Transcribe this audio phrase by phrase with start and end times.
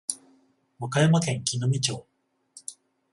[0.79, 2.07] 和歌山県紀美野町